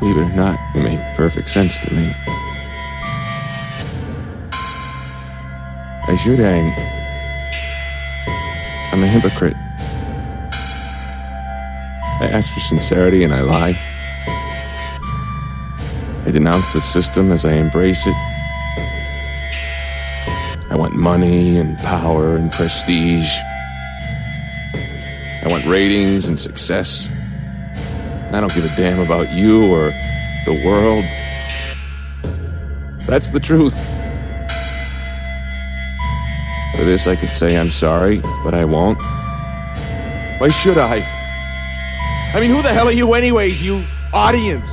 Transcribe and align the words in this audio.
Believe 0.00 0.16
it 0.16 0.22
or 0.22 0.34
not, 0.34 0.58
you 0.74 0.82
make 0.82 0.98
perfect 1.14 1.50
sense 1.50 1.78
to 1.84 1.94
me. 1.94 2.14
I 6.08 6.16
should 6.16 6.38
hang. 6.38 6.72
I'm 8.92 9.02
a 9.02 9.06
hypocrite. 9.06 9.56
I 12.20 12.28
ask 12.32 12.52
for 12.52 12.60
sincerity 12.60 13.24
and 13.24 13.32
I 13.32 13.42
lie. 13.42 13.78
I 16.26 16.30
denounce 16.32 16.72
the 16.72 16.80
system 16.80 17.30
as 17.30 17.44
I 17.44 17.52
embrace 17.52 18.06
it. 18.06 18.16
I 20.70 20.76
want 20.76 20.94
money 20.94 21.58
and 21.58 21.76
power 21.78 22.36
and 22.36 22.50
prestige. 22.50 23.30
I 25.42 25.46
want 25.46 25.64
ratings 25.66 26.28
and 26.28 26.38
success. 26.38 27.08
I 28.32 28.40
don't 28.40 28.54
give 28.54 28.64
a 28.64 28.76
damn 28.76 29.00
about 29.00 29.32
you 29.32 29.66
or 29.66 29.92
the 30.46 30.62
world. 30.64 31.04
That's 33.06 33.30
the 33.30 33.40
truth. 33.40 33.74
For 36.76 36.84
this, 36.84 37.06
I 37.06 37.16
could 37.16 37.30
say 37.30 37.58
I'm 37.58 37.70
sorry, 37.70 38.20
but 38.44 38.54
I 38.54 38.64
won't. 38.64 38.98
Why 40.40 40.48
should 40.48 40.78
I? 40.78 41.04
I 42.32 42.40
mean, 42.40 42.50
who 42.50 42.62
the 42.62 42.68
hell 42.68 42.86
are 42.86 42.92
you, 42.92 43.14
anyways, 43.14 43.62
you 43.64 43.84
audience? 44.12 44.72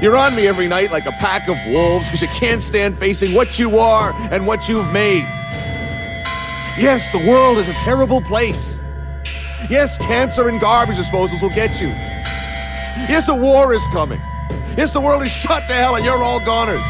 You're 0.00 0.16
on 0.16 0.36
me 0.36 0.46
every 0.46 0.68
night 0.68 0.92
like 0.92 1.06
a 1.06 1.12
pack 1.12 1.48
of 1.48 1.56
wolves 1.66 2.06
because 2.06 2.22
you 2.22 2.28
can't 2.28 2.62
stand 2.62 2.96
facing 2.98 3.34
what 3.34 3.58
you 3.58 3.78
are 3.78 4.12
and 4.30 4.46
what 4.46 4.68
you've 4.68 4.92
made. 4.92 5.24
Yes, 6.78 7.10
the 7.10 7.26
world 7.26 7.58
is 7.58 7.68
a 7.68 7.74
terrible 7.74 8.20
place. 8.20 8.78
Yes, 9.68 9.98
cancer 9.98 10.48
and 10.48 10.60
garbage 10.60 10.96
disposals 10.96 11.42
will 11.42 11.50
get 11.50 11.80
you. 11.80 11.88
Yes, 13.08 13.28
a 13.28 13.34
war 13.34 13.72
is 13.72 13.86
coming. 13.88 14.20
Yes, 14.76 14.92
the 14.92 15.00
world 15.00 15.22
is 15.22 15.32
shut 15.32 15.66
to 15.68 15.74
hell 15.74 15.96
and 15.96 16.04
you're 16.04 16.22
all 16.22 16.38
goners. 16.40 16.80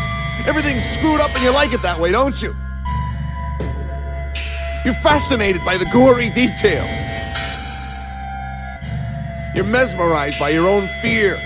Everything's 0.47 0.85
screwed 0.85 1.21
up 1.21 1.35
and 1.35 1.43
you 1.43 1.53
like 1.53 1.73
it 1.73 1.83
that 1.83 1.99
way, 1.99 2.13
don't 2.13 2.41
you? 2.43 2.55
You're 4.85 4.95
fascinated 4.95 5.65
by 5.65 5.77
the 5.77 5.87
gory 5.87 6.31
details. 6.31 6.89
You're 9.55 9.65
mesmerized 9.65 10.39
by 10.39 10.51
your 10.51 10.69
own 10.69 10.89
fear. 11.01 11.41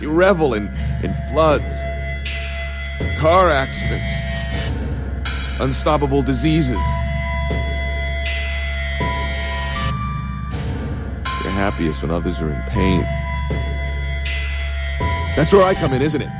You 0.00 0.12
revel 0.12 0.54
in, 0.54 0.68
in 1.02 1.12
floods, 1.28 1.82
car 3.18 3.50
accidents, 3.50 4.14
unstoppable 5.60 6.22
diseases. 6.22 6.78
Happiest 11.60 12.00
when 12.00 12.10
others 12.10 12.40
are 12.40 12.48
in 12.48 12.62
pain. 12.70 13.02
That's 15.36 15.52
where 15.52 15.62
I 15.62 15.74
come 15.74 15.92
in, 15.92 16.00
isn't 16.00 16.22
it? 16.22 16.30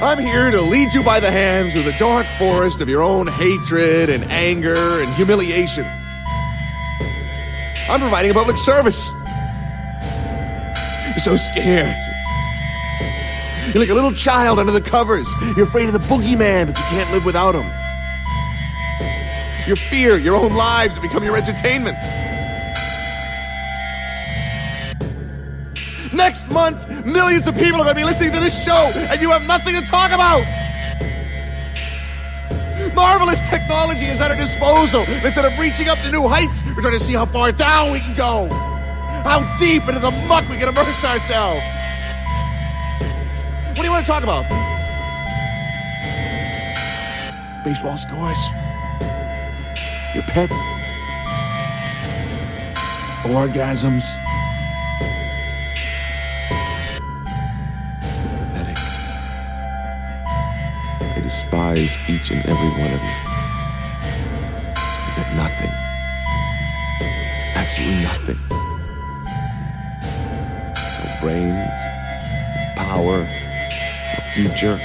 I'm 0.00 0.18
here 0.20 0.52
to 0.52 0.62
lead 0.62 0.94
you 0.94 1.02
by 1.02 1.18
the 1.18 1.28
hand 1.28 1.72
through 1.72 1.82
the 1.82 1.96
dark 1.98 2.24
forest 2.38 2.80
of 2.80 2.88
your 2.88 3.02
own 3.02 3.26
hatred 3.26 4.10
and 4.10 4.22
anger 4.30 5.02
and 5.02 5.12
humiliation. 5.14 5.84
I'm 7.90 7.98
providing 7.98 8.30
a 8.30 8.34
public 8.34 8.56
service. 8.56 9.10
You're 11.08 11.18
so 11.18 11.34
scared. 11.34 11.96
You're 13.74 13.82
like 13.82 13.90
a 13.90 13.94
little 13.94 14.12
child 14.12 14.60
under 14.60 14.72
the 14.72 14.80
covers. 14.80 15.28
You're 15.56 15.66
afraid 15.66 15.88
of 15.88 15.94
the 15.94 16.06
boogeyman, 16.06 16.66
but 16.66 16.78
you 16.78 16.84
can't 16.84 17.10
live 17.10 17.24
without 17.24 17.56
him. 17.56 17.66
Your 19.66 19.76
fear, 19.76 20.16
your 20.16 20.36
own 20.36 20.54
lives 20.54 20.94
have 20.94 21.02
become 21.02 21.24
your 21.24 21.36
entertainment. 21.36 21.96
Next 26.12 26.50
month, 26.52 27.06
millions 27.06 27.46
of 27.46 27.54
people 27.54 27.80
are 27.80 27.84
going 27.84 27.94
to 27.94 28.00
be 28.00 28.04
listening 28.04 28.32
to 28.32 28.40
this 28.40 28.64
show, 28.64 28.92
and 28.94 29.20
you 29.20 29.30
have 29.30 29.46
nothing 29.46 29.74
to 29.74 29.82
talk 29.82 30.12
about. 30.12 30.44
Marvelous 32.94 33.48
technology 33.48 34.06
is 34.06 34.20
at 34.20 34.30
our 34.30 34.36
disposal. 34.36 35.02
Instead 35.24 35.44
of 35.44 35.56
reaching 35.58 35.88
up 35.88 35.98
to 35.98 36.10
new 36.10 36.26
heights, 36.28 36.64
we're 36.74 36.82
trying 36.82 36.98
to 36.98 37.00
see 37.00 37.14
how 37.14 37.26
far 37.26 37.52
down 37.52 37.92
we 37.92 38.00
can 38.00 38.14
go. 38.14 38.48
How 39.24 39.56
deep 39.56 39.86
into 39.86 40.00
the 40.00 40.10
muck 40.26 40.48
we 40.48 40.56
can 40.56 40.68
immerse 40.68 41.04
ourselves. 41.04 41.64
What 43.68 43.76
do 43.76 43.84
you 43.84 43.90
want 43.90 44.04
to 44.04 44.10
talk 44.10 44.22
about? 44.22 44.44
Baseball 47.64 47.96
scores. 47.96 48.48
Your 50.14 50.24
pet. 50.24 50.50
Orgasms. 53.22 54.29
Despise 61.30 61.96
each 62.08 62.32
and 62.32 62.44
every 62.44 62.70
one 62.70 62.92
of 62.92 63.00
you. 63.00 63.16
You 65.16 65.24
nothing. 65.36 65.70
Absolutely 67.54 68.02
nothing. 68.02 68.38
No 70.98 71.06
brains, 71.20 71.78
no 72.56 72.72
power, 72.74 73.18
no 73.18 74.20
future, 74.34 74.76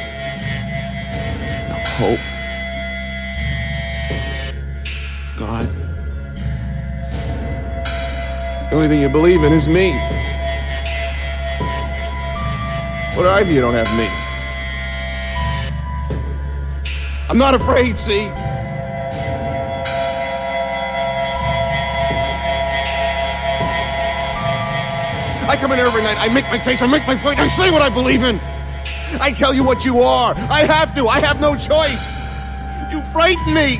no 1.68 1.76
hope. 1.98 2.24
God. 5.40 5.68
The 8.70 8.76
only 8.76 8.88
thing 8.88 9.02
you 9.02 9.10
believe 9.10 9.44
in 9.44 9.52
is 9.52 9.68
me. 9.68 9.94
What 13.16 13.26
are 13.26 13.42
you? 13.42 13.56
You 13.56 13.62
don't 13.62 13.74
have 13.74 13.92
me. 13.98 14.25
I'm 17.30 17.38
not 17.38 17.56
afraid, 17.56 17.98
see? 17.98 18.30
I 25.48 25.58
come 25.60 25.72
in 25.72 25.78
here 25.78 25.88
every 25.88 26.02
night, 26.04 26.18
I 26.20 26.32
make 26.34 26.46
my 26.46 26.58
case, 26.58 26.82
I 26.82 26.88
make 26.88 27.06
my 27.08 27.16
point, 27.16 27.40
I 27.40 27.48
say 27.48 27.72
what 27.72 27.82
I 27.82 27.90
believe 27.90 28.24
in. 28.24 28.40
I 29.22 29.32
tell 29.32 29.54
you 29.54 29.64
what 29.64 29.86
you 29.86 30.00
are. 30.00 30.34
I 30.36 30.62
have 30.62 30.94
to, 30.96 31.08
I 31.08 31.20
have 31.20 31.40
no 31.40 31.56
choice. 31.56 32.16
You 32.92 33.02
frighten 33.14 33.54
me. 33.54 33.78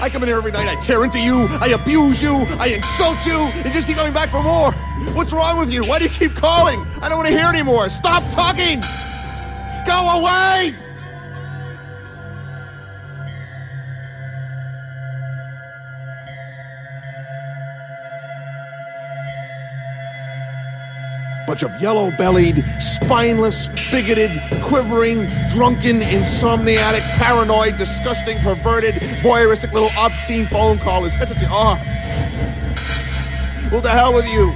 I 0.00 0.08
come 0.08 0.22
in 0.22 0.28
here 0.28 0.36
every 0.36 0.52
night, 0.52 0.68
I 0.68 0.80
tear 0.80 1.04
into 1.04 1.20
you, 1.20 1.46
I 1.60 1.68
abuse 1.68 2.22
you, 2.22 2.34
I 2.58 2.68
insult 2.68 3.24
you, 3.26 3.38
and 3.62 3.72
just 3.72 3.86
keep 3.86 3.96
coming 3.96 4.12
back 4.12 4.28
for 4.28 4.42
more. 4.42 4.72
What's 5.14 5.32
wrong 5.32 5.58
with 5.58 5.72
you? 5.72 5.84
Why 5.84 5.98
do 5.98 6.04
you 6.04 6.10
keep 6.10 6.34
calling? 6.34 6.84
I 7.02 7.08
don't 7.08 7.18
want 7.18 7.28
to 7.28 7.36
hear 7.36 7.48
anymore. 7.48 7.88
Stop 7.88 8.22
talking. 8.32 8.80
Go 9.86 10.20
away. 10.20 10.74
Bunch 21.46 21.64
of 21.64 21.80
yellow 21.80 22.10
bellied, 22.12 22.64
spineless, 22.80 23.68
bigoted, 23.90 24.30
quivering, 24.62 25.26
drunken, 25.48 25.98
insomniatic, 26.00 27.02
paranoid, 27.18 27.76
disgusting, 27.76 28.38
perverted, 28.38 28.94
voyeuristic 29.22 29.72
little 29.72 29.90
obscene 29.98 30.46
phone 30.46 30.78
callers. 30.78 31.16
That's 31.16 31.32
what 31.32 31.40
you 31.40 31.48
are. 31.48 31.76
What 33.70 33.82
the 33.82 33.90
hell 33.90 34.14
with 34.14 34.26
you? 34.32 34.52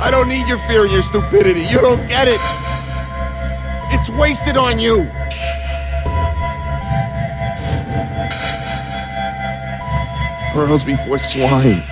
I 0.00 0.10
don't 0.10 0.28
need 0.28 0.46
your 0.48 0.58
fear 0.68 0.84
and 0.84 0.92
your 0.92 1.02
stupidity. 1.02 1.60
You 1.62 1.80
don't 1.80 2.06
get 2.08 2.28
it. 2.28 2.40
It's 3.92 4.10
wasted 4.10 4.56
on 4.56 4.78
you. 4.78 5.04
Pearls 10.54 10.84
before 10.84 11.18
swine. 11.18 11.82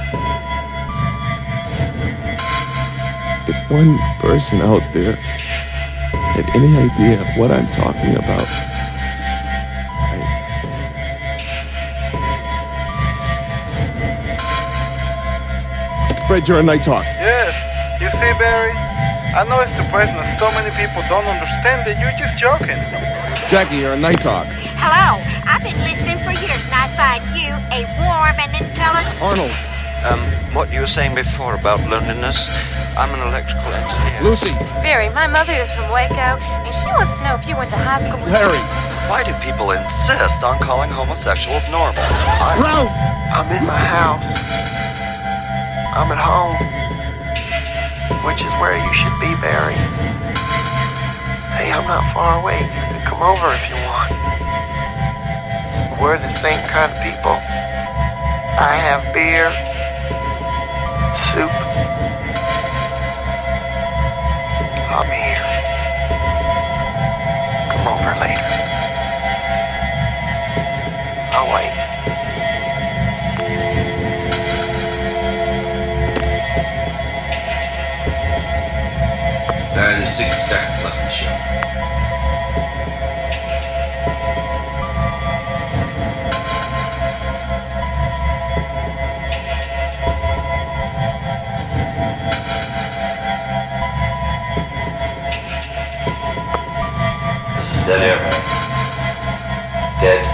One 3.74 3.98
person 4.20 4.62
out 4.62 4.86
there 4.94 5.16
had 6.38 6.46
any 6.54 6.70
idea 6.78 7.18
what 7.34 7.50
I'm 7.50 7.66
talking 7.74 8.14
about, 8.14 8.46
I, 9.98 10.22
Fred, 16.28 16.46
you're 16.46 16.60
a 16.60 16.62
night 16.62 16.84
talk. 16.84 17.02
Yes. 17.18 17.50
You 18.00 18.08
see, 18.10 18.30
Barry? 18.38 18.70
I 19.34 19.42
know 19.50 19.58
it's 19.58 19.74
depressing 19.74 20.14
that 20.14 20.30
so 20.38 20.46
many 20.54 20.70
people 20.78 21.02
don't 21.10 21.26
understand 21.26 21.82
that 21.82 21.98
you're 21.98 22.14
just 22.14 22.38
joking. 22.38 22.78
Jackie, 23.50 23.82
you're 23.82 23.94
a 23.94 23.98
night 23.98 24.20
talk. 24.20 24.46
Hello. 24.78 25.18
I've 25.50 25.66
been 25.66 25.74
listening 25.82 26.22
for 26.22 26.30
years 26.30 26.62
and 26.70 26.78
I 26.78 26.86
find 26.94 27.26
you 27.34 27.50
a 27.74 27.82
warm 27.98 28.38
and 28.38 28.54
intelligent. 28.54 29.18
Arnold. 29.20 29.73
Um, 30.04 30.20
what 30.52 30.70
you 30.70 30.80
were 30.80 30.86
saying 30.86 31.14
before 31.14 31.54
about 31.54 31.80
loneliness, 31.88 32.52
I'm 32.92 33.08
an 33.16 33.26
electrical 33.26 33.72
engineer. 33.72 34.20
Lucy. 34.20 34.52
Barry, 34.84 35.08
my 35.16 35.26
mother 35.26 35.52
is 35.56 35.70
from 35.72 35.88
Waco, 35.90 36.36
and 36.36 36.74
she 36.74 36.86
wants 36.92 37.16
to 37.18 37.24
know 37.24 37.34
if 37.34 37.48
you 37.48 37.56
went 37.56 37.70
to 37.70 37.80
high 37.80 38.04
school 38.04 38.20
with 38.20 38.32
Larry. 38.32 38.60
Why 39.08 39.24
do 39.24 39.32
people 39.40 39.72
insist 39.72 40.44
on 40.44 40.60
calling 40.60 40.90
homosexuals 40.90 41.64
normal? 41.72 42.04
I, 42.04 42.60
Ralph. 42.60 42.92
I'm 43.32 43.48
in 43.48 43.64
my 43.64 43.80
house. 43.80 44.28
I'm 45.96 46.12
at 46.12 46.20
home, 46.20 46.60
which 48.28 48.44
is 48.44 48.52
where 48.60 48.76
you 48.76 48.92
should 48.92 49.16
be, 49.24 49.32
Barry. 49.40 49.72
Hey, 51.56 51.72
I'm 51.72 51.88
not 51.88 52.04
far 52.12 52.42
away. 52.44 52.60
You 52.60 52.92
can 52.92 53.00
come 53.08 53.22
over 53.24 53.48
if 53.56 53.64
you 53.72 53.76
want. 53.88 54.12
We're 55.96 56.18
the 56.20 56.28
same 56.28 56.60
kind 56.68 56.92
of 56.92 56.98
people. 57.00 57.40
I 58.60 58.76
have 58.76 59.02
beer, 59.14 59.48
soup. 61.16 61.50
I'm 64.90 65.10
here. 65.10 65.44
Come 67.70 67.86
over 67.88 68.14
later. 68.20 68.50
I'll 71.32 71.48
wait. 71.54 71.74
Uh, 79.76 79.98
there's 79.98 80.16
60 80.16 80.40
seconds 80.40 80.83
dead 97.86 98.00
air. 98.00 98.18
Dead 100.00 100.24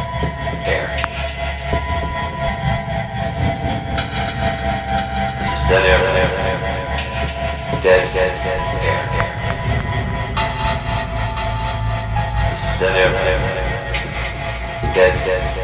air. 0.70 0.86
This 5.38 5.50
is 5.50 5.62
dead 5.68 5.84
air. 5.90 5.98
Dead, 7.82 8.02
dead, 8.14 8.32
dead 8.44 8.62
air. 8.86 9.02
This 12.50 12.62
is 12.62 12.74
dead 12.78 12.96
air. 12.96 13.10
Dead, 14.94 15.14
dead, 15.24 15.24
dead 15.24 15.56
air. 15.56 15.59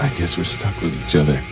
I 0.00 0.08
guess 0.10 0.38
we're 0.38 0.44
stuck 0.44 0.80
with 0.80 0.94
each 1.04 1.16
other. 1.16 1.42